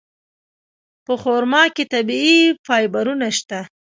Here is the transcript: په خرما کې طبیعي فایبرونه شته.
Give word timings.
په 1.05 1.13
خرما 1.21 1.63
کې 1.75 1.83
طبیعي 1.93 2.41
فایبرونه 2.65 3.27
شته. 3.37 3.59